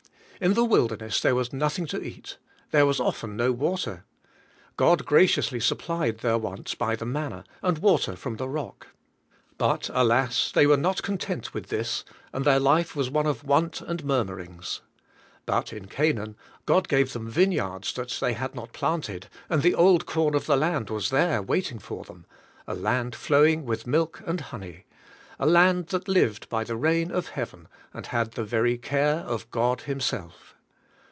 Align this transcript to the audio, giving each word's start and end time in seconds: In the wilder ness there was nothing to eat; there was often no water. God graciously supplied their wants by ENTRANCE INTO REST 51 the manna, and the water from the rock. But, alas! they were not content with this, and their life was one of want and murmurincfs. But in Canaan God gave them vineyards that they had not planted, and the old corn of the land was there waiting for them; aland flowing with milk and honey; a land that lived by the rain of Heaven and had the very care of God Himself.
In 0.43 0.55
the 0.55 0.65
wilder 0.65 0.97
ness 0.97 1.21
there 1.21 1.35
was 1.35 1.53
nothing 1.53 1.85
to 1.85 2.01
eat; 2.01 2.37
there 2.71 2.87
was 2.87 2.99
often 2.99 3.37
no 3.37 3.51
water. 3.51 4.05
God 4.75 5.05
graciously 5.05 5.59
supplied 5.59 6.21
their 6.21 6.39
wants 6.39 6.73
by 6.73 6.93
ENTRANCE 6.93 7.01
INTO 7.01 7.05
REST 7.05 7.27
51 7.27 7.29
the 7.29 7.29
manna, 7.29 7.45
and 7.67 7.77
the 7.77 7.81
water 7.81 8.15
from 8.15 8.35
the 8.37 8.47
rock. 8.49 8.87
But, 9.59 9.91
alas! 9.93 10.51
they 10.51 10.65
were 10.65 10.77
not 10.77 11.03
content 11.03 11.53
with 11.53 11.67
this, 11.67 12.03
and 12.33 12.43
their 12.43 12.59
life 12.59 12.95
was 12.95 13.11
one 13.11 13.27
of 13.27 13.43
want 13.43 13.81
and 13.81 14.01
murmurincfs. 14.03 14.81
But 15.45 15.71
in 15.71 15.85
Canaan 15.85 16.35
God 16.65 16.87
gave 16.87 17.13
them 17.13 17.29
vineyards 17.29 17.93
that 17.93 18.17
they 18.19 18.33
had 18.33 18.55
not 18.55 18.73
planted, 18.73 19.27
and 19.47 19.61
the 19.61 19.75
old 19.75 20.07
corn 20.07 20.33
of 20.33 20.47
the 20.47 20.57
land 20.57 20.89
was 20.89 21.11
there 21.11 21.43
waiting 21.43 21.77
for 21.77 22.03
them; 22.03 22.25
aland 22.67 23.13
flowing 23.13 23.63
with 23.63 23.85
milk 23.85 24.23
and 24.25 24.41
honey; 24.41 24.85
a 25.39 25.45
land 25.45 25.87
that 25.87 26.07
lived 26.07 26.47
by 26.49 26.63
the 26.63 26.75
rain 26.75 27.09
of 27.09 27.29
Heaven 27.29 27.67
and 27.95 28.05
had 28.05 28.33
the 28.33 28.43
very 28.43 28.77
care 28.77 29.21
of 29.21 29.49
God 29.49 29.81
Himself. 29.81 30.53